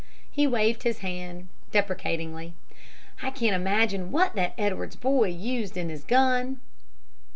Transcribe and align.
He 0.31 0.47
waved 0.47 0.81
his 0.81 1.01
hand 1.01 1.47
deprecatingly. 1.71 2.55
"I 3.21 3.29
can't 3.29 3.55
imagine 3.55 4.11
what 4.11 4.33
that 4.33 4.55
Edwards 4.57 4.95
boy 4.95 5.27
used 5.27 5.77
in 5.77 5.89
his 5.89 6.03
gun." 6.03 6.59